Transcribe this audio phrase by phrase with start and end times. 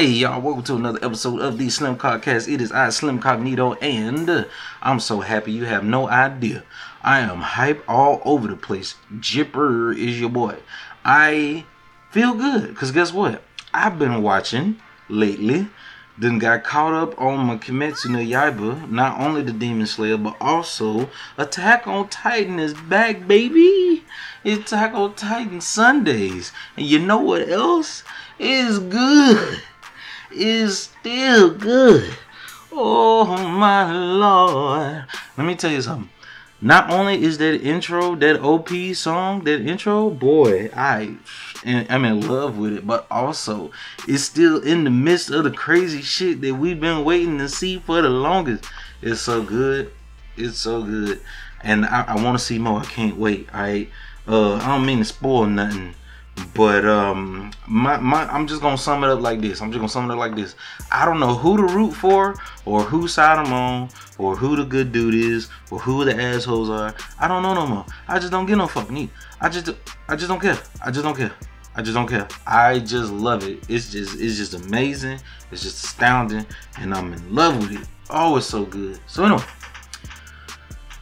[0.00, 2.50] Hey y'all, welcome to another episode of the Slim Podcast.
[2.50, 4.44] It is I, Slim Cognito, and uh,
[4.80, 6.62] I'm so happy you have no idea.
[7.02, 8.94] I am hype all over the place.
[9.18, 10.56] Jipper is your boy.
[11.04, 11.66] I
[12.10, 13.42] feel good, because guess what?
[13.74, 15.68] I've been watching lately.
[16.16, 20.34] Then got caught up on my Kimetsu no Yaiba, not only the Demon Slayer, but
[20.40, 24.04] also Attack on Titan is back, baby.
[24.44, 26.52] It's Attack on Titan Sundays.
[26.74, 28.02] And you know what else?
[28.38, 29.60] Is good
[30.32, 32.14] is still good.
[32.72, 35.04] Oh my lord.
[35.36, 36.10] Let me tell you something.
[36.62, 41.16] Not only is that intro, that OP song, that intro, boy, I
[41.64, 43.70] am in love with it, but also
[44.06, 47.78] it's still in the midst of the crazy shit that we've been waiting to see
[47.78, 48.66] for the longest.
[49.00, 49.90] It's so good.
[50.36, 51.22] It's so good.
[51.62, 52.80] And I, I want to see more.
[52.80, 53.48] I can't wait.
[53.54, 53.88] I
[54.28, 55.94] uh I don't mean to spoil nothing
[56.54, 59.60] but um, my, my I'm just gonna sum it up like this.
[59.60, 60.54] I'm just gonna sum it up like this.
[60.90, 63.88] I don't know who to root for, or whose side I'm on,
[64.18, 66.94] or who the good dude is, or who the assholes are.
[67.18, 67.86] I don't know no more.
[68.08, 69.10] I just don't get no fucking need.
[69.40, 69.70] I just
[70.08, 70.58] I just don't care.
[70.84, 71.32] I just don't care.
[71.74, 72.28] I just don't care.
[72.46, 73.64] I just love it.
[73.68, 75.20] It's just it's just amazing.
[75.50, 76.46] It's just astounding,
[76.78, 77.88] and I'm in love with it.
[78.10, 78.98] Oh, it's so good.
[79.06, 79.44] So anyway,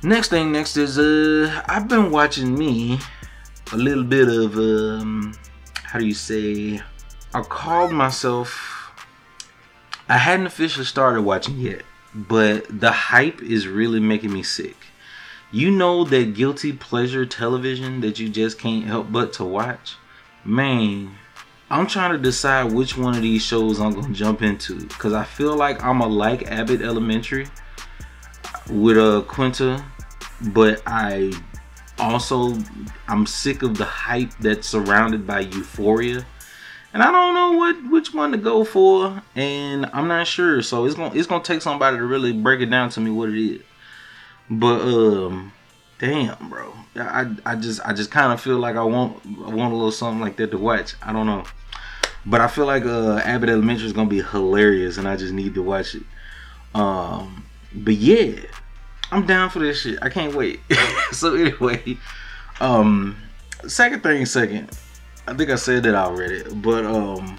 [0.03, 2.98] next thing next is uh I've been watching me
[3.72, 5.34] a little bit of um,
[5.84, 6.80] how do you say?
[7.34, 8.92] I called myself.
[10.08, 11.83] I hadn't officially started watching yet,
[12.14, 14.77] but the hype is really making me sick.
[15.50, 19.97] You know that guilty pleasure television that you just can't help but to watch?
[20.44, 21.14] Man,
[21.70, 25.25] I'm trying to decide which one of these shows I'm gonna jump into because I
[25.25, 27.48] feel like I'm a like Abbott Elementary
[28.70, 29.84] with a uh, Quinta,
[30.53, 31.32] but I
[31.98, 32.56] also
[33.06, 36.24] I'm sick of the hype that's surrounded by Euphoria.
[36.92, 40.62] And I don't know what which one to go for, and I'm not sure.
[40.62, 43.28] So it's gonna it's gonna take somebody to really break it down to me what
[43.28, 43.62] it is.
[44.48, 45.52] But um,
[45.98, 49.72] damn, bro, I I just I just kind of feel like I want I want
[49.72, 50.94] a little something like that to watch.
[51.03, 51.44] I don't know,
[52.25, 55.54] but I feel like uh Abbott Elementary is gonna be hilarious, and I just need
[55.54, 56.04] to watch it.
[56.75, 57.44] Um,
[57.75, 58.41] but yeah,
[59.10, 59.98] I'm down for this shit.
[60.02, 60.60] I can't wait.
[61.12, 61.98] so anyway,
[62.60, 63.16] um,
[63.66, 64.70] second thing second.
[65.26, 67.36] I think I said that already, but um,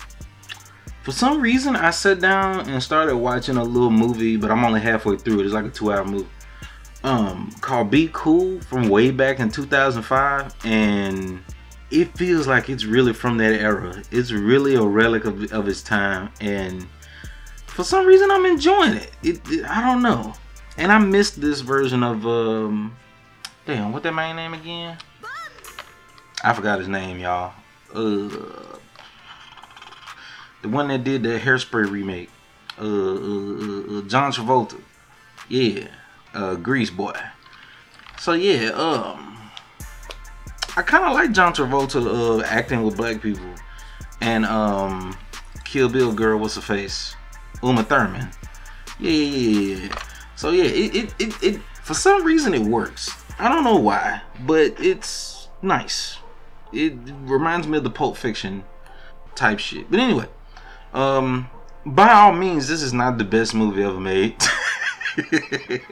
[1.03, 4.79] for some reason I sat down and started watching a little movie, but I'm only
[4.79, 5.45] halfway through it.
[5.45, 6.29] It's like a two-hour movie.
[7.03, 11.41] Um, called Be Cool from way back in 2005, and
[11.91, 14.03] it feels like it's really from that era.
[14.11, 16.85] It's really a relic of, of its time, and
[17.67, 19.11] for some reason I'm enjoying it.
[19.23, 20.33] it, it I don't know.
[20.77, 22.95] And I missed this version of um
[23.65, 24.97] damn, what that man name again?
[26.43, 27.53] I forgot his name, y'all.
[27.93, 28.29] Uh
[30.61, 32.29] the one that did the hairspray remake.
[32.77, 34.79] Uh, uh, uh, uh John Travolta.
[35.47, 35.87] Yeah.
[36.33, 37.15] Uh Grease boy.
[38.17, 39.37] So yeah, um
[40.77, 43.53] I kinda like John Travolta uh acting with black people.
[44.21, 45.17] And um
[45.65, 47.15] Kill Bill girl, what's her face?
[47.61, 48.29] Uma Thurman.
[48.99, 49.95] Yeah, yeah, yeah.
[50.39, 53.11] So yeah, it, it, it, it for some reason it works.
[53.37, 56.19] I don't know why, but it's nice.
[56.71, 58.63] It reminds me of the Pulp Fiction
[59.35, 59.91] type shit.
[59.91, 60.27] But anyway,
[60.93, 61.49] um,
[61.85, 64.37] by all means, this is not the best movie ever made.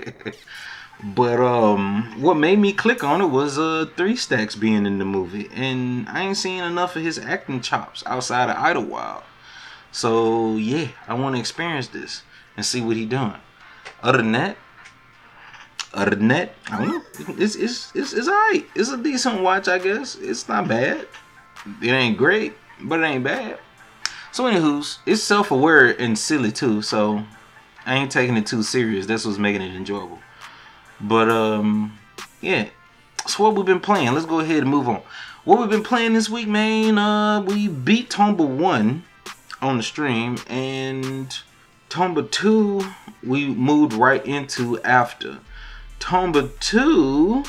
[1.04, 5.04] but um, what made me click on it was uh Three Stacks being in the
[5.04, 9.24] movie, and I ain't seen enough of his acting chops outside of Idlewild.
[9.92, 12.24] So yeah, I want to experience this
[12.56, 13.42] and see what he doing.
[14.04, 14.58] Other than that,
[15.94, 17.36] other than that, I don't know.
[17.44, 18.66] It's it's it's it's alright.
[18.76, 20.16] It's a decent watch, I guess.
[20.16, 21.08] It's not bad.
[21.82, 23.60] It ain't great, but it ain't bad.
[24.32, 26.84] So, anywho's, it's self-aware and silly too.
[26.84, 27.24] So,
[27.86, 29.08] I ain't taking it too serious.
[29.08, 30.20] That's what's making it enjoyable.
[31.02, 31.98] But um,
[32.42, 32.68] yeah.
[33.26, 34.14] So what we've been playing.
[34.14, 35.02] Let's go ahead and move on.
[35.44, 36.98] What we've been playing this week, man.
[36.98, 39.04] Uh, we beat Tomba one
[39.62, 41.38] on the stream and
[41.90, 42.82] Tomba 2,
[43.24, 45.40] we moved right into after.
[46.00, 47.44] Tomba 2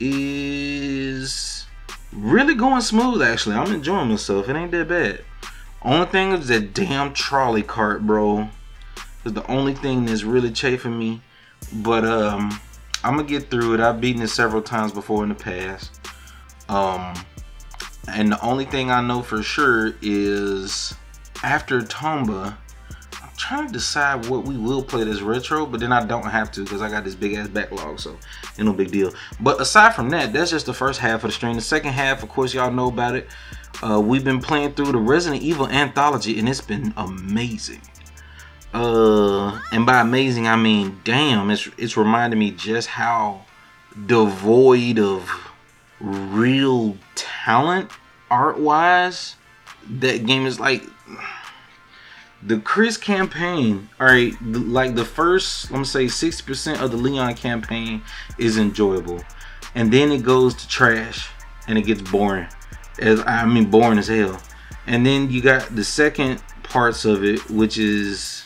[0.00, 1.66] is
[2.12, 3.56] really going smooth, actually.
[3.56, 4.48] I'm enjoying myself.
[4.48, 5.24] It ain't that bad.
[5.82, 8.48] Only thing is that damn trolley cart, bro.
[9.24, 11.22] Is the only thing that's really chafing me.
[11.72, 12.60] But um,
[13.04, 13.80] I'm gonna get through it.
[13.80, 16.00] I've beaten it several times before in the past.
[16.68, 17.14] Um,
[18.08, 20.94] and the only thing I know for sure is
[21.42, 22.56] after Tomba,
[23.38, 26.64] trying to decide what we will play this retro, but then I don't have to
[26.64, 28.18] because I got this big ass backlog, so
[28.58, 29.12] ain't no big deal.
[29.40, 31.54] But aside from that, that's just the first half of the stream.
[31.54, 33.28] The second half, of course, y'all know about it.
[33.82, 37.80] Uh, we've been playing through the Resident Evil anthology, and it's been amazing.
[38.74, 41.50] Uh, and by amazing, I mean damn.
[41.50, 43.44] It's it's reminding me just how
[44.06, 45.30] devoid of
[46.00, 47.90] real talent
[48.30, 49.36] art wise
[49.88, 50.82] that game is like
[52.42, 57.34] the Chris campaign, all right, like the first, let me say 60% of the Leon
[57.34, 58.02] campaign
[58.38, 59.20] is enjoyable.
[59.74, 61.30] And then it goes to trash
[61.66, 62.48] and it gets boring.
[63.00, 64.40] As I mean boring as hell.
[64.86, 68.44] And then you got the second parts of it, which is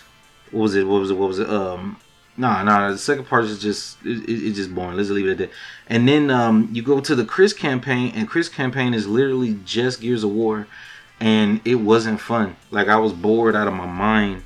[0.50, 0.86] what was it?
[0.86, 1.16] What was it?
[1.16, 1.48] What was it?
[1.48, 1.96] Um
[2.36, 4.96] nah, nah, the second part is just it, it, it's just boring.
[4.96, 5.50] Let's leave it at that.
[5.86, 10.00] And then um, you go to the Chris campaign, and Chris campaign is literally just
[10.00, 10.66] Gears of War,
[11.22, 12.56] and it wasn't fun.
[12.72, 14.42] Like I was bored out of my mind,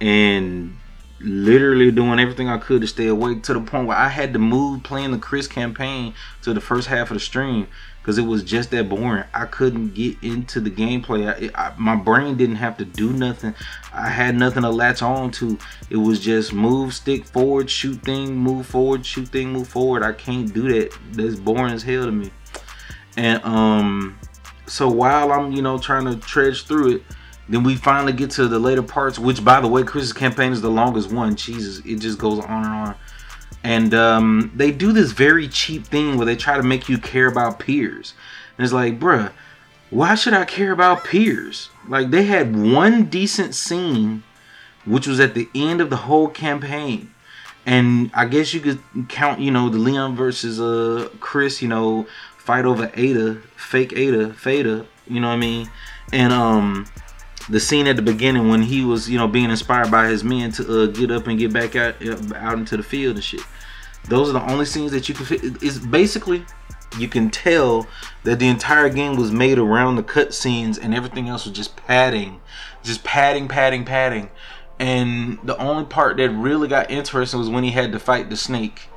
[0.00, 0.78] and
[1.18, 4.38] literally doing everything I could to stay awake to the point where I had to
[4.38, 7.66] move playing the Chris campaign to the first half of the stream
[8.00, 9.24] because it was just that boring.
[9.34, 11.52] I couldn't get into the gameplay.
[11.56, 13.52] I, I, my brain didn't have to do nothing.
[13.92, 15.58] I had nothing to latch on to.
[15.90, 20.04] It was just move, stick forward, shoot thing, move forward, shoot thing, move forward.
[20.04, 20.96] I can't do that.
[21.14, 22.30] That's boring as hell to me.
[23.16, 24.18] And um,
[24.66, 27.02] so while I'm you know trying to trudge through it,
[27.48, 29.18] then we finally get to the later parts.
[29.18, 31.36] Which by the way, Chris's campaign is the longest one.
[31.36, 32.94] Jesus, it just goes on and on
[33.66, 37.26] and um, they do this very cheap thing where they try to make you care
[37.26, 38.14] about Piers.
[38.56, 39.32] And it's like, bruh,
[39.90, 41.70] why should I care about Piers?
[41.88, 44.22] Like they had one decent scene,
[44.84, 47.12] which was at the end of the whole campaign.
[47.66, 52.06] And I guess you could count, you know, the Leon versus uh Chris, you know,
[52.46, 55.70] fight over Ada, fake Ada, Fada, you know what I mean?
[56.12, 56.86] And um
[57.48, 60.50] the scene at the beginning when he was, you know, being inspired by his men
[60.52, 61.94] to uh, get up and get back out
[62.34, 63.42] out into the field and shit.
[64.08, 65.40] Those are the only scenes that you can fit.
[65.62, 66.44] It's basically
[66.98, 67.86] you can tell
[68.24, 71.76] that the entire game was made around the cut scenes and everything else was just
[71.76, 72.40] padding,
[72.82, 74.30] just padding, padding, padding.
[74.78, 78.36] And the only part that really got interesting was when he had to fight the
[78.36, 78.88] snake.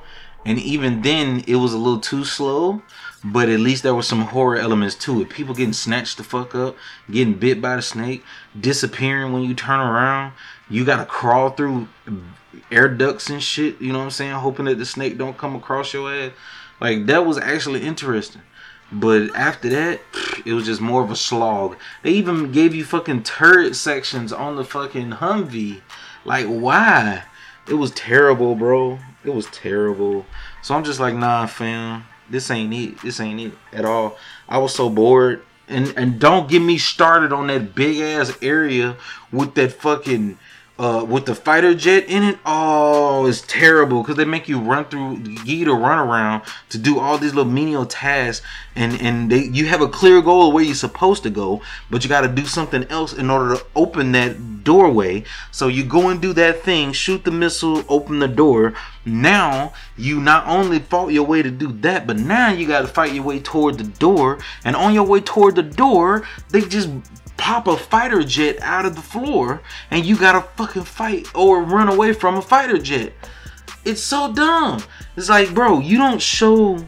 [0.45, 2.81] And even then, it was a little too slow,
[3.23, 5.29] but at least there were some horror elements to it.
[5.29, 6.75] People getting snatched the fuck up,
[7.11, 8.23] getting bit by the snake,
[8.59, 10.33] disappearing when you turn around.
[10.69, 11.87] You gotta crawl through
[12.71, 13.81] air ducts and shit.
[13.81, 14.33] You know what I'm saying?
[14.33, 16.31] Hoping that the snake don't come across your ass.
[16.79, 18.41] Like that was actually interesting.
[18.91, 20.01] But after that,
[20.45, 21.77] it was just more of a slog.
[22.01, 25.81] They even gave you fucking turret sections on the fucking Humvee.
[26.25, 27.23] Like why?
[27.67, 28.97] It was terrible, bro.
[29.23, 30.25] It was terrible.
[30.63, 32.05] So I'm just like, nah, fam.
[32.29, 33.01] This ain't it.
[33.01, 34.17] This ain't it at all.
[34.47, 35.43] I was so bored.
[35.67, 38.97] And and don't get me started on that big ass area
[39.31, 40.39] with that fucking
[40.79, 44.85] uh, with the fighter jet in it, oh, it's terrible because they make you run
[44.85, 48.45] through, you to run around to do all these little menial tasks,
[48.77, 51.61] and and they you have a clear goal of where you're supposed to go,
[51.91, 55.25] but you got to do something else in order to open that doorway.
[55.51, 58.73] So you go and do that thing, shoot the missile, open the door.
[59.05, 62.87] Now you not only fought your way to do that, but now you got to
[62.87, 66.89] fight your way toward the door, and on your way toward the door, they just
[67.39, 71.87] pop a fighter jet out of the floor and you gotta fucking fight or run
[71.87, 73.13] away from a fighter jet.
[73.85, 74.83] It's so dumb.
[75.15, 76.85] It's like, bro, you don't show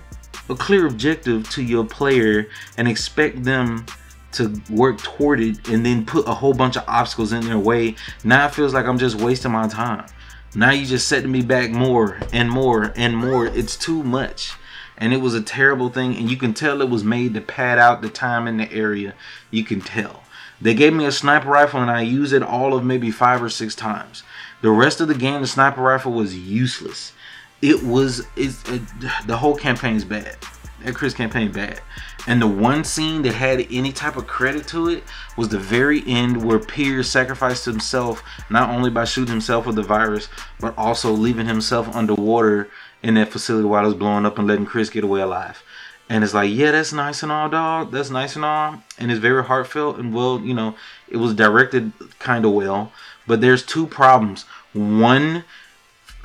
[0.50, 3.86] a clear objective to your player and expect them
[4.34, 7.96] to work toward it and then put a whole bunch of obstacles in their way.
[8.24, 10.06] Now it feels like I'm just wasting my time.
[10.54, 13.48] Now you just setting me back more and more and more.
[13.48, 14.54] It's too much.
[14.98, 17.80] And it was a terrible thing, and you can tell it was made to pad
[17.80, 19.16] out the time in the area.
[19.50, 20.21] You can tell.
[20.62, 23.50] They gave me a sniper rifle and I used it all of maybe five or
[23.50, 24.24] six times.
[24.62, 27.14] The rest of the game, the sniper rifle was useless.
[27.62, 28.82] It was it's it,
[29.26, 30.38] the whole campaign's bad.
[30.84, 31.80] That Chris campaign bad.
[32.28, 35.04] And the one scene that had any type of credit to it
[35.38, 39.84] was the very end where Pierce sacrificed himself not only by shooting himself with the
[39.84, 40.28] virus,
[40.60, 42.70] but also leaving himself underwater
[43.04, 45.64] in that facility while it was blowing up and letting Chris get away alive.
[46.12, 47.94] And it's like, yeah, that's nice and all, dog.
[47.94, 48.84] That's nice and all.
[49.00, 50.76] And it's very heartfelt and well, you know,
[51.08, 52.92] it was directed kind of well.
[53.26, 54.44] But there's two problems.
[54.74, 55.46] One,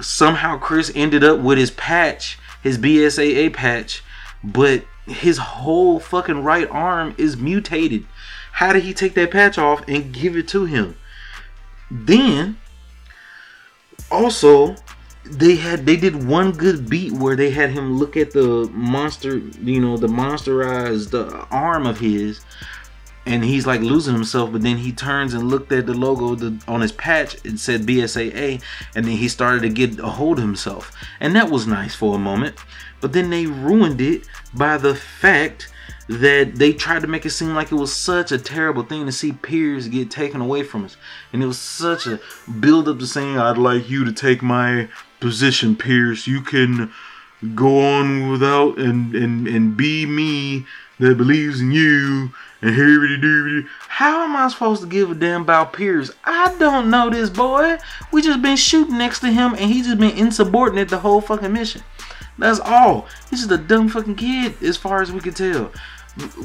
[0.00, 4.02] somehow Chris ended up with his patch, his BSAA patch,
[4.42, 8.06] but his whole fucking right arm is mutated.
[8.54, 10.96] How did he take that patch off and give it to him?
[11.92, 12.56] Then,
[14.10, 14.74] also,
[15.30, 19.38] they had they did one good beat where they had him look at the monster,
[19.38, 22.40] you know, the monsterized uh, arm of his,
[23.24, 24.52] and he's like losing himself.
[24.52, 27.36] But then he turns and looked at the logo the, on his patch.
[27.44, 28.62] It said BSAA,
[28.94, 32.14] and then he started to get a hold of himself, and that was nice for
[32.14, 32.56] a moment.
[33.00, 35.68] But then they ruined it by the fact
[36.08, 39.12] that they tried to make it seem like it was such a terrible thing to
[39.12, 40.96] see Pierce get taken away from us.
[41.32, 42.20] And it was such a
[42.60, 44.88] build up to saying, I'd like you to take my
[45.20, 46.26] position, Pierce.
[46.26, 46.92] You can
[47.54, 50.66] go on without and, and, and be me
[50.98, 52.30] that believes in you
[52.62, 56.10] and here How am I supposed to give a damn about Pierce?
[56.24, 57.78] I don't know this boy.
[58.12, 61.52] We just been shooting next to him and he just been insubordinate the whole fucking
[61.52, 61.82] mission.
[62.38, 63.06] That's all.
[63.30, 65.70] He's just a dumb fucking kid as far as we can tell.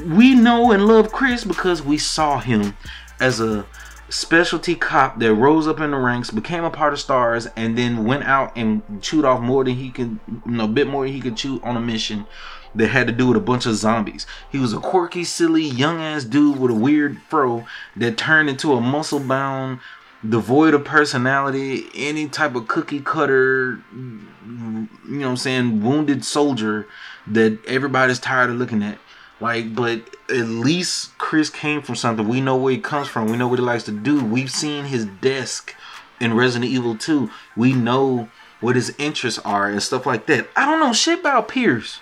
[0.04, 2.76] We know and love Chris because we saw him
[3.20, 3.66] as a
[4.10, 8.04] specialty cop that rose up in the ranks, became a part of Stars, and then
[8.04, 11.14] went out and chewed off more than he could, you know, a bit more than
[11.14, 12.26] he could chew on a mission
[12.74, 14.26] that had to do with a bunch of zombies.
[14.50, 17.64] He was a quirky, silly, young ass dude with a weird fro
[17.96, 19.80] that turned into a muscle bound,
[20.26, 26.86] devoid of personality, any type of cookie cutter, you know what I'm saying, wounded soldier
[27.26, 28.98] that everybody's tired of looking at.
[29.42, 32.28] Like, but at least Chris came from something.
[32.28, 33.26] We know where he comes from.
[33.26, 34.24] We know what he likes to do.
[34.24, 35.74] We've seen his desk
[36.20, 37.28] in Resident Evil 2.
[37.56, 38.28] We know
[38.60, 40.48] what his interests are and stuff like that.
[40.54, 41.98] I don't know shit about Pierce.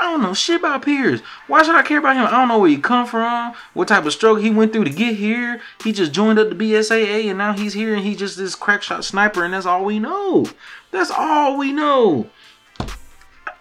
[0.00, 1.20] I don't know shit about Pierce.
[1.46, 2.26] Why should I care about him?
[2.26, 4.90] I don't know where he come from, what type of struggle he went through to
[4.90, 5.60] get here.
[5.84, 8.82] He just joined up the BSAA and now he's here and he's just this crack
[8.82, 10.46] shot sniper and that's all we know.
[10.90, 12.30] That's all we know.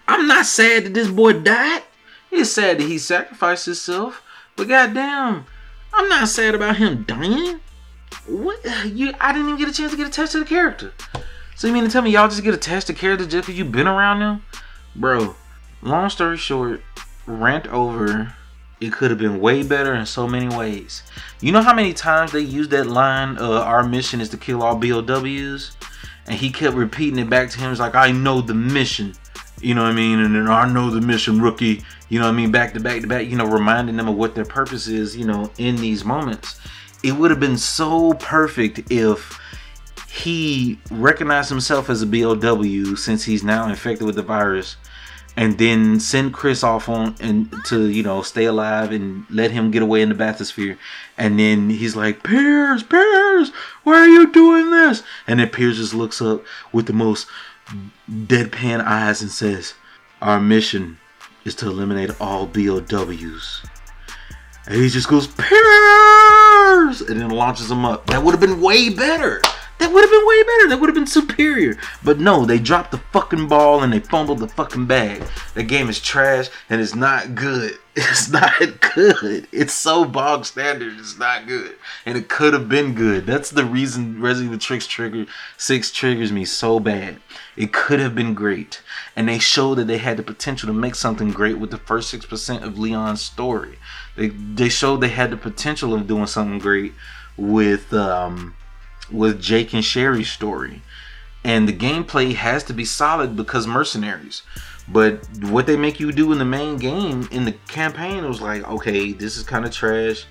[0.08, 1.84] I'm not sad that this boy died.
[2.32, 4.24] It's sad that he sacrificed himself,
[4.56, 5.46] but goddamn,
[5.94, 7.60] I'm not sad about him dying.
[8.28, 9.14] What you?
[9.20, 10.94] I didn't even get a chance to get attached to the character.
[11.56, 13.72] So you mean to tell me y'all just get attached to characters just because you've
[13.72, 14.44] been around them,
[14.96, 15.36] bro?
[15.82, 16.82] long story short,
[17.26, 18.34] rant over.
[18.80, 21.04] It could have been way better in so many ways.
[21.42, 24.64] You know how many times they used that line, uh, our mission is to kill
[24.64, 25.76] all BOWs?
[26.28, 27.72] And he kept repeating it back to him.
[27.72, 29.16] It's like, I know the mission.
[29.60, 30.20] You know what I mean?
[30.20, 31.84] And then I know the mission, rookie.
[32.10, 32.52] You know what I mean?
[32.52, 35.26] Back to back to back, you know, reminding them of what their purpose is, you
[35.26, 36.60] know, in these moments.
[37.04, 39.40] It would have been so perfect if
[40.12, 44.76] he recognized himself as a BOW since he's now infected with the virus
[45.38, 49.72] and then send Chris off on and to you know stay alive and let him
[49.72, 50.78] get away in the bathysphere.
[51.18, 53.52] And then he's like, Pierce, Pierce,
[53.84, 55.04] why are you doing this?
[55.28, 57.28] And then Pierce just looks up with the most
[58.10, 59.76] deadpan eyes and says,
[60.22, 60.98] Our mission
[61.46, 63.64] is to eliminate all BOWs.
[64.68, 67.02] And he just goes, Pierce!
[67.02, 68.06] And then launches him up.
[68.08, 69.42] That would have been way better.
[69.80, 70.70] That would have been way better.
[70.70, 71.78] That would have been superior.
[72.04, 75.24] But no, they dropped the fucking ball and they fumbled the fucking bag.
[75.54, 77.78] The game is trash and it's not good.
[78.02, 79.48] It's not good.
[79.52, 80.98] It's so bog standard.
[80.98, 81.76] It's not good.
[82.06, 83.26] And it could have been good.
[83.26, 85.26] That's the reason Resident Evil Tricks Trigger
[85.58, 87.18] 6 triggers me so bad.
[87.58, 88.82] It could have been great.
[89.18, 92.14] And they showed that they had the potential to make something great with the first
[92.14, 93.78] 6% of Leon's story.
[94.16, 96.94] They, they showed they had the potential of doing something great
[97.36, 98.56] with um,
[99.12, 100.82] with Jake and Sherry's story.
[101.44, 104.44] And the gameplay has to be solid because mercenaries.
[104.88, 108.42] But what they make you do in the main game, in the campaign, it was
[108.42, 110.26] like, okay, this is kind of trash.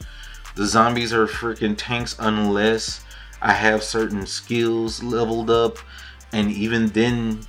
[0.56, 3.04] The zombies are freaking tanks unless
[3.40, 5.78] I have certain skills leveled up.
[6.32, 7.40] And even then,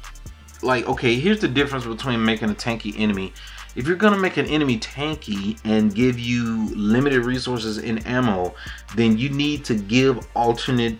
[0.61, 3.33] like, okay, here's the difference between making a tanky enemy.
[3.75, 8.53] If you're gonna make an enemy tanky and give you limited resources in ammo,
[8.95, 10.97] then you need to give alternate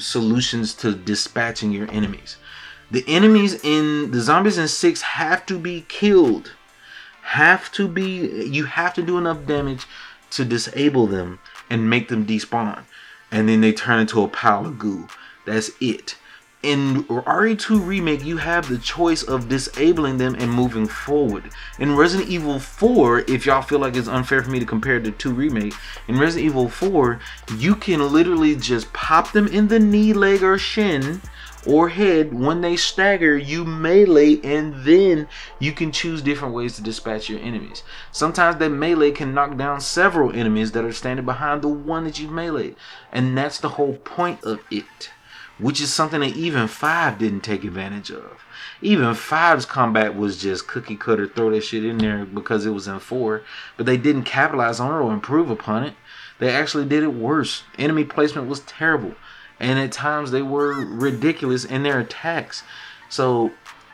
[0.00, 2.36] solutions to dispatching your enemies.
[2.90, 6.52] The enemies in the zombies in 6 have to be killed.
[7.22, 9.86] Have to be you have to do enough damage
[10.30, 11.38] to disable them
[11.68, 12.82] and make them despawn.
[13.30, 15.06] And then they turn into a pile of goo.
[15.46, 16.16] That's it
[16.62, 21.44] in RE2 Remake, you have the choice of disabling them and moving forward.
[21.78, 25.10] In Resident Evil 4, if y'all feel like it's unfair for me to compare the
[25.10, 25.74] 2 Remake,
[26.06, 27.18] in Resident Evil 4,
[27.56, 31.22] you can literally just pop them in the knee, leg, or shin
[31.66, 32.34] or head.
[32.34, 35.28] When they stagger, you melee, and then
[35.60, 37.82] you can choose different ways to dispatch your enemies.
[38.12, 42.20] Sometimes that melee can knock down several enemies that are standing behind the one that
[42.20, 42.76] you've meleeed,
[43.12, 45.10] and that's the whole point of it
[45.60, 48.40] which is something that even five didn't take advantage of.
[48.82, 52.88] Even five's combat was just cookie cutter, throw that shit in there because it was
[52.88, 53.42] in four,
[53.76, 55.94] but they didn't capitalize on it or improve upon it.
[56.38, 57.64] They actually did it worse.
[57.78, 59.14] Enemy placement was terrible,
[59.58, 62.62] and at times they were ridiculous in their attacks.
[63.10, 63.52] So,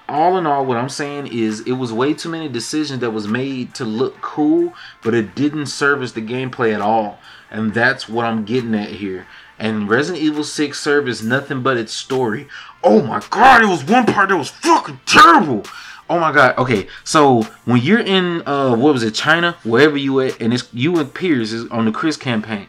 [0.09, 3.27] all in all, what I'm saying is it was way too many decisions that was
[3.27, 7.19] made to look cool, but it didn't service the gameplay at all.
[7.51, 9.27] And that's what I'm getting at here.
[9.59, 12.47] And Resident Evil 6 served as nothing but its story.
[12.85, 15.65] Oh my god, it was one part that was fucking terrible.
[16.09, 16.57] Oh my god.
[16.59, 20.73] Okay, so when you're in uh what was it, China, wherever you at, and it's
[20.73, 22.69] you and Piers is on the Chris campaign,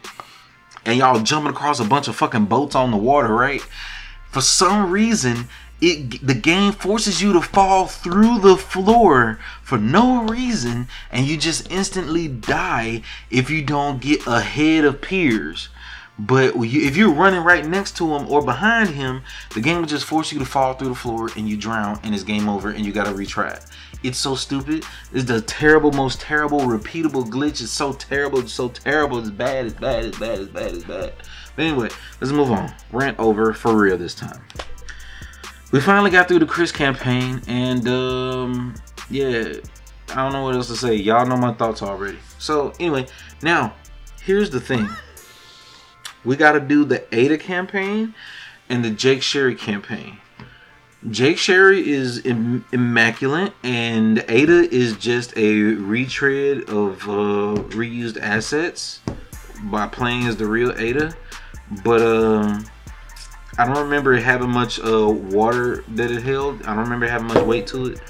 [0.84, 3.60] and y'all jumping across a bunch of fucking boats on the water, right?
[4.30, 5.48] For some reason,
[5.80, 11.36] it the game forces you to fall through the floor for no reason, and you
[11.36, 15.68] just instantly die if you don't get ahead of Piers
[16.18, 19.22] But if you're running right next to him or behind him,
[19.54, 22.12] the game will just force you to fall through the floor and you drown and
[22.12, 23.64] it's game over and you gotta retry it.
[24.02, 24.84] It's so stupid.
[25.12, 27.60] It's the terrible, most terrible, repeatable glitch.
[27.60, 28.40] It's so terrible.
[28.40, 29.18] It's so terrible.
[29.18, 29.66] It's bad.
[29.66, 30.04] It's bad.
[30.04, 30.40] It's bad.
[30.40, 30.74] It's bad.
[30.74, 31.12] It's bad.
[31.54, 31.88] But anyway,
[32.20, 32.72] let's move on.
[32.92, 34.40] Rant over for real this time.
[35.70, 38.74] We finally got through the Chris campaign, and um,
[39.10, 39.52] yeah,
[40.08, 40.94] I don't know what else to say.
[40.94, 42.18] Y'all know my thoughts already.
[42.38, 43.06] So anyway,
[43.42, 43.74] now
[44.22, 44.88] here's the thing
[46.24, 48.14] we got to do the Ada campaign
[48.68, 50.18] and the Jake Sherry campaign.
[51.10, 59.00] Jake Sherry is Im- immaculate, and Ada is just a retread of uh, reused assets
[59.64, 61.14] by playing as the real Ada.
[61.84, 62.64] But um,
[63.58, 66.62] I don't remember having much uh, water that it held.
[66.62, 68.00] I don't remember having much weight to it.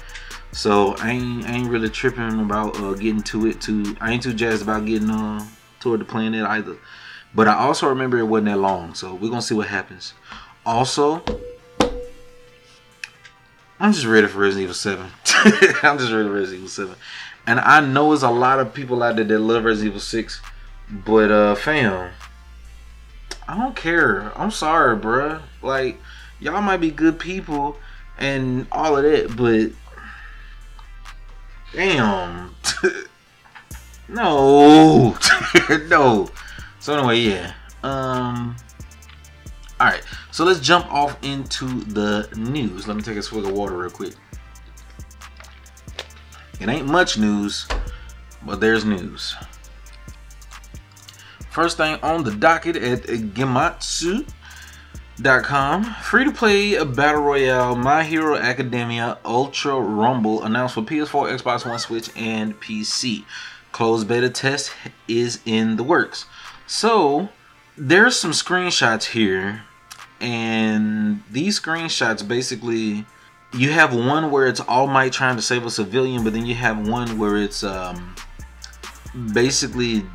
[0.51, 3.59] So I ain't, I ain't really tripping about uh, getting to it.
[3.59, 5.43] Too, I ain't too jazzed about getting uh,
[5.79, 6.77] toward the planet either.
[7.33, 10.13] But I also remember it wasn't that long, so we're gonna see what happens.
[10.65, 11.23] Also,
[13.79, 15.05] I'm just ready for Resident Evil 7.
[15.83, 16.95] I'm just ready for Resident Evil 7.
[17.47, 20.41] And I know there's a lot of people out there that love Resident Evil 6,
[20.91, 22.11] but uh fam,
[23.49, 24.31] I don't care.
[24.35, 25.41] I'm sorry, bruh.
[25.63, 25.99] Like,
[26.39, 27.77] y'all might be good people
[28.19, 29.71] and all of that, but
[31.73, 32.53] damn.
[34.07, 35.17] no.
[35.87, 36.29] no.
[36.79, 37.53] So anyway, yeah.
[37.81, 38.55] Um.
[39.79, 40.03] All right.
[40.29, 42.87] So let's jump off into the news.
[42.87, 44.13] Let me take a swig of water real quick.
[46.59, 47.67] It ain't much news,
[48.45, 49.35] but there's news.
[51.59, 55.83] First thing on the docket at Gematsu.com.
[56.03, 61.77] Free to play Battle Royale My Hero Academia Ultra Rumble announced for PS4, Xbox One,
[61.77, 63.25] Switch, and PC.
[63.73, 64.71] Closed beta test
[65.09, 66.27] is in the works.
[66.65, 67.27] So
[67.77, 69.63] there's some screenshots here,
[70.21, 73.05] and these screenshots basically
[73.51, 76.55] you have one where it's All Might trying to save a civilian, but then you
[76.55, 78.15] have one where it's um
[79.33, 80.05] basically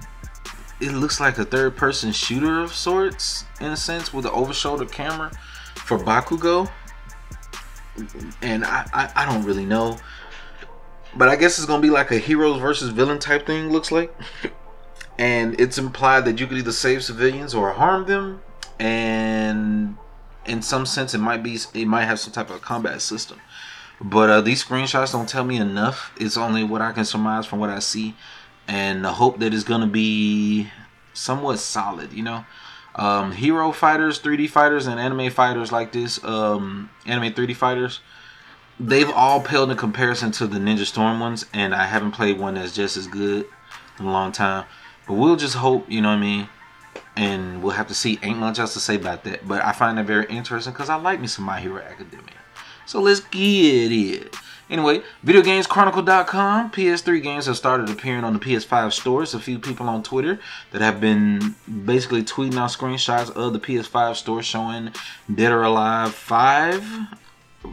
[0.81, 4.53] it looks like a third person shooter of sorts in a sense with an over
[4.53, 5.31] shoulder camera
[5.77, 6.71] for Bakugo.
[8.43, 9.99] And I, I, I don't really know.
[11.17, 14.13] But I guess it's gonna be like a heroes versus villain type thing, looks like.
[15.19, 18.43] and it's implied that you could either save civilians or harm them
[18.79, 19.97] and
[20.47, 23.41] in some sense it might be it might have some type of combat system
[24.01, 27.61] but uh, these screenshots don't tell me enough it's only what i can surmise from
[27.61, 28.15] what i see
[28.69, 30.69] and the hope that it's gonna be
[31.13, 32.45] somewhat solid you know
[32.97, 38.01] um, hero fighters 3d fighters and anime fighters like this um, anime 3d fighters
[38.81, 42.55] they've all paled in comparison to the ninja storm ones and i haven't played one
[42.55, 43.47] that's just as good
[43.99, 44.65] in a long time
[45.07, 46.49] but we'll just hope, you know what I mean?
[47.17, 48.19] And we'll have to see.
[48.23, 49.47] Ain't much else to say about that.
[49.47, 52.35] But I find that very interesting because I like me some My Hero Academia.
[52.87, 54.37] So let's get it.
[54.75, 56.73] Anyway, VideoGamesChronicle.com.
[56.73, 59.33] PS3 games have started appearing on the PS5 stores.
[59.33, 60.41] A few people on Twitter
[60.73, 64.91] that have been basically tweeting out screenshots of the PS5 store showing
[65.33, 66.85] Dead or Alive 5,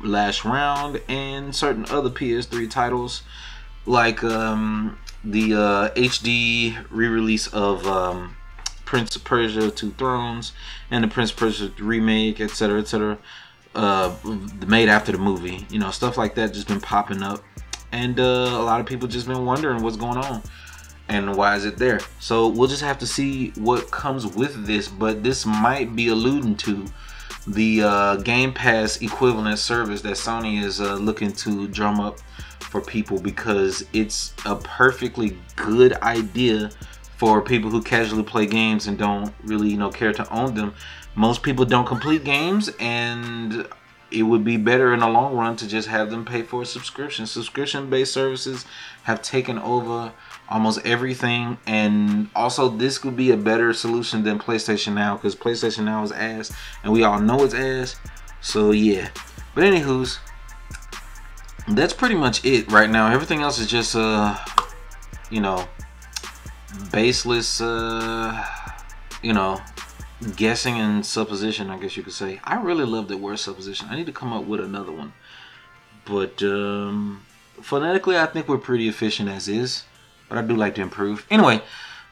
[0.04, 3.24] Last Round, and certain other PS3 titles
[3.88, 8.38] like um, the uh, HD re-release of um,
[8.86, 10.54] Prince of Persia: Two Thrones
[10.92, 13.18] and the Prince of Persia remake, etc., etc.
[13.74, 14.14] Uh,
[14.68, 17.42] made after the movie, you know, stuff like that just been popping up,
[17.94, 20.42] and uh, a lot of people just been wondering what's going on
[21.08, 22.00] and why is it there.
[22.20, 26.56] So we'll just have to see what comes with this, but this might be alluding
[26.58, 26.86] to
[27.48, 32.20] the uh, Game Pass equivalent service that Sony is uh, looking to drum up
[32.60, 36.70] for people because it's a perfectly good idea
[37.18, 40.74] for people who casually play games and don't really you know care to own them
[41.16, 43.68] most people don't complete games and
[44.12, 46.66] it would be better in the long run to just have them pay for a
[46.66, 47.26] subscription.
[47.26, 48.66] Subscription based services
[49.04, 50.12] have taken over
[50.50, 55.86] almost everything and also this could be a better solution than playstation now because playstation
[55.86, 56.52] now is ass
[56.84, 57.96] and we all know it's ass.
[58.42, 59.10] So yeah.
[59.56, 60.20] But anywho's
[61.70, 63.12] that's pretty much it right now.
[63.12, 64.38] Everything else is just uh
[65.30, 65.68] you know
[66.92, 68.46] baseless uh
[69.22, 69.62] you know
[70.36, 72.40] guessing and supposition, I guess you could say.
[72.44, 73.88] I really love the word supposition.
[73.90, 75.14] I need to come up with another one.
[76.06, 77.24] But um
[77.62, 79.84] phonetically, I think we're pretty efficient as is,
[80.30, 81.26] but I do like to improve.
[81.30, 81.62] Anyway,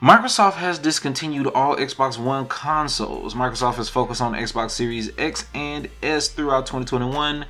[0.02, 3.34] Microsoft has discontinued all Xbox One consoles.
[3.34, 7.46] Microsoft has focused on Xbox Series X and S throughout 2021,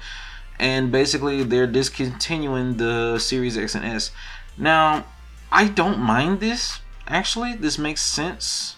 [0.60, 4.12] and basically they're discontinuing the Series X and S.
[4.58, 5.06] Now,
[5.52, 6.80] I don't mind this.
[7.08, 8.76] Actually, this makes sense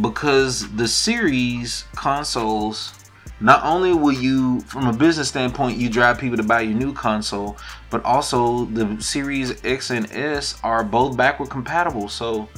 [0.00, 2.92] because the series consoles
[3.40, 6.92] not only will you from a business standpoint you drive people to buy your new
[6.92, 7.56] console
[7.90, 12.08] but also the series x and s are both backward compatible.
[12.08, 12.48] So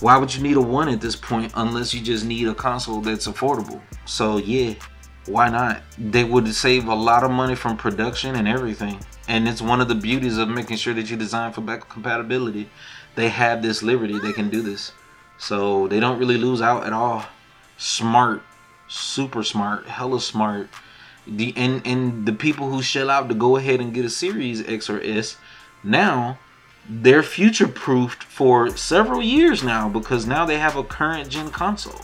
[0.00, 3.00] why would you need a one at this point unless you just need a console
[3.00, 3.80] that's affordable?
[4.04, 4.74] So yeah
[5.26, 5.82] why not?
[5.98, 9.00] They would save a lot of money from production and everything.
[9.26, 12.70] And it's one of the beauties of making sure that you design for backward compatibility.
[13.16, 14.20] They have this liberty.
[14.20, 14.92] They can do this
[15.38, 17.24] so they don't really lose out at all.
[17.78, 18.42] Smart,
[18.88, 20.68] super smart, hella smart.
[21.26, 24.66] The and and the people who shell out to go ahead and get a Series
[24.66, 25.36] X or S
[25.82, 26.38] now
[26.88, 32.00] they're future proofed for several years now because now they have a current gen console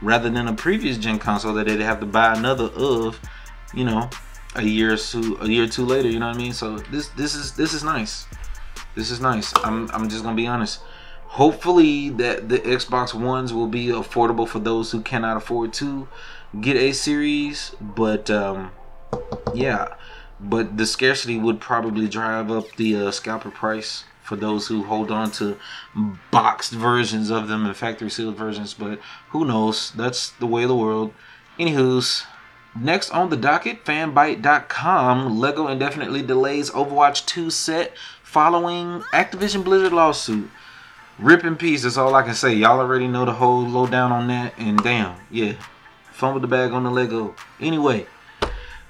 [0.00, 3.20] rather than a previous gen console that they'd have to buy another of,
[3.74, 4.08] you know,
[4.54, 6.52] a year or two a year or two later, you know what I mean?
[6.52, 8.26] So this this is this is nice.
[8.94, 9.52] This is nice.
[9.64, 10.80] I'm I'm just gonna be honest
[11.32, 16.06] hopefully that the Xbox Ones will be affordable for those who cannot afford to
[16.60, 18.70] get a series but um,
[19.54, 19.94] yeah
[20.38, 25.10] but the scarcity would probably drive up the uh, scalper price for those who hold
[25.10, 25.56] on to
[26.30, 28.98] boxed versions of them and factory sealed versions but
[29.30, 31.14] who knows that's the way of the world
[31.58, 32.24] anywho's
[32.74, 35.38] Next on the docket, fanbyte.com.
[35.38, 37.92] Lego indefinitely delays Overwatch 2 set
[38.22, 40.48] following Activision Blizzard lawsuit.
[41.18, 41.82] Rip in peace.
[41.82, 42.54] That's all I can say.
[42.54, 44.54] Y'all already know the whole lowdown on that.
[44.58, 45.54] And damn, yeah.
[46.12, 47.34] Fumble the bag on the Lego.
[47.60, 48.06] Anyway,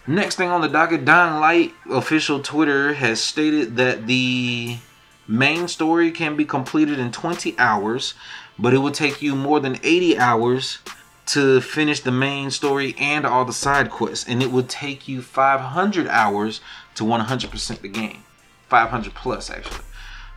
[0.07, 4.79] next thing on the docket, Dying Light official Twitter has stated that the
[5.27, 8.15] main story can be completed in 20 hours,
[8.59, 10.79] but it will take you more than 80 hours
[11.27, 15.23] to finish the main story and all the side quests, and it would take you
[15.23, 16.61] 500 hours
[16.95, 18.25] to 100% the game.
[18.69, 19.85] 500 plus, actually.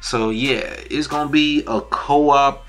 [0.06, 2.64] So yeah, it's gonna be a co-op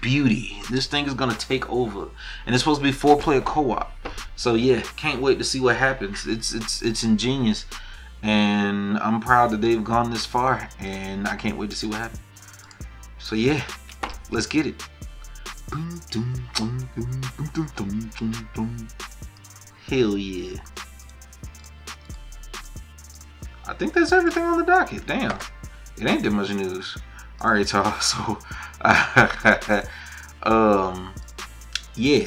[0.00, 0.56] beauty.
[0.70, 2.02] This thing is gonna take over,
[2.46, 3.90] and it's supposed to be four-player co-op.
[4.36, 6.28] So yeah, can't wait to see what happens.
[6.28, 7.66] It's it's it's ingenious,
[8.22, 11.96] and I'm proud that they've gone this far, and I can't wait to see what
[11.96, 12.22] happens.
[13.18, 13.64] So yeah,
[14.30, 14.80] let's get it.
[19.88, 20.60] Hell yeah.
[23.66, 25.04] I think that's everything on the docket.
[25.08, 25.36] Damn
[26.00, 26.96] it ain't that much news.
[27.40, 27.94] All right, y'all.
[28.00, 28.38] So,
[30.42, 31.12] um,
[31.94, 32.26] yeah.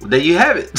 [0.00, 0.72] Well, there you have it.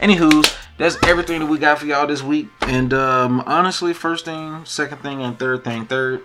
[0.00, 2.48] Anywho, that's everything that we got for y'all this week.
[2.62, 6.22] And um, honestly, first thing, second thing, and third thing, third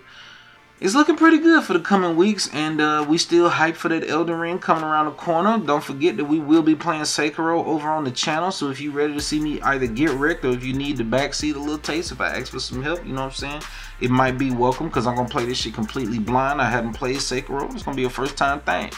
[0.82, 4.10] it's looking pretty good for the coming weeks, and uh, we still hype for that
[4.10, 5.58] Elden Ring coming around the corner.
[5.58, 8.92] Don't forget that we will be playing Sekiro over on the channel, so if you're
[8.92, 11.78] ready to see me either get wrecked or if you need the backseat a little
[11.78, 13.62] taste, if I ask for some help, you know what I'm saying?
[14.02, 16.62] It might be welcome because I'm going to play this shit completely blind.
[16.62, 17.74] I haven't played Sekiro.
[17.74, 18.92] It's going to be a first time thing.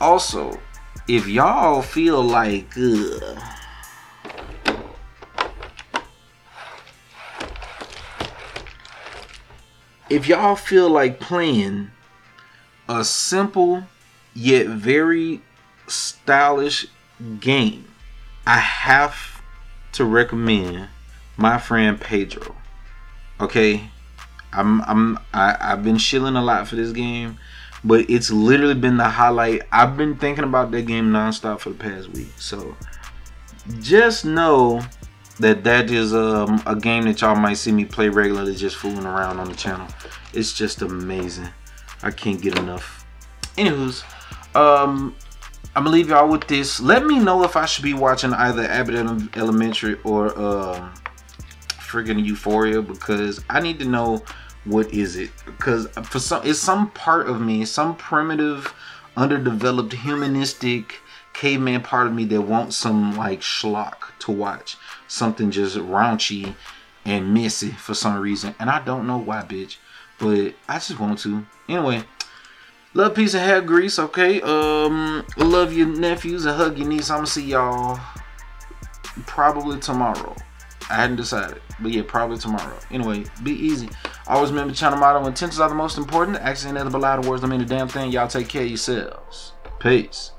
[0.00, 0.60] Also,
[1.08, 2.76] if y'all feel like...
[2.76, 3.40] Uh,
[10.14, 11.90] if y'all feel like playing
[12.88, 13.82] a simple
[14.32, 15.42] yet very
[15.88, 16.86] stylish
[17.40, 17.86] game,
[18.46, 19.42] I have
[19.92, 20.88] to recommend
[21.36, 22.54] my friend Pedro.
[23.40, 23.90] Okay,
[24.52, 27.36] I'm I'm I, I've been shilling a lot for this game,
[27.82, 29.62] but it's literally been the highlight.
[29.72, 32.30] I've been thinking about that game nonstop for the past week.
[32.38, 32.76] So
[33.80, 34.80] just know
[35.40, 39.06] that that is um, a game that y'all might see me play regularly just fooling
[39.06, 39.88] around on the channel.
[40.32, 41.48] It's just amazing.
[42.02, 43.06] I can't get enough.
[43.56, 44.02] Anywho's
[44.54, 45.14] um
[45.74, 46.80] i'm gonna leave y'all with this.
[46.80, 50.94] Let me know if i should be watching either abbott elementary or um
[51.68, 54.22] friggin euphoria because i need to know
[54.64, 55.30] what is it.
[55.44, 58.74] Because for some it's some part of me some primitive
[59.16, 61.00] underdeveloped humanistic
[61.32, 64.76] caveman part of me that wants some like schlock to watch
[65.08, 66.54] something just raunchy
[67.04, 68.54] and messy for some reason.
[68.58, 69.76] And I don't know why, bitch.
[70.18, 71.44] But I just want to.
[71.68, 72.04] Anyway,
[72.94, 74.40] love, peace, and hair grease, okay?
[74.42, 77.10] Um, love your nephews and hug your niece.
[77.10, 77.98] I'm gonna see y'all
[79.26, 80.34] probably tomorrow.
[80.90, 81.60] I hadn't decided.
[81.80, 82.78] But yeah, probably tomorrow.
[82.90, 83.88] Anyway, be easy.
[84.26, 86.38] Always remember channel motto intentions are the most important.
[86.38, 88.12] Actions ain't nothing but words don't mean a damn thing.
[88.12, 89.52] Y'all take care of yourselves.
[89.80, 90.32] Peace.